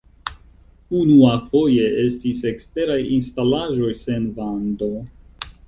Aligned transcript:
Unuafoje 0.99 1.91
estis 2.05 2.41
eksteraj 2.53 2.97
instalaĵoj 3.19 3.93
sen 4.03 4.29
vando. 4.43 4.93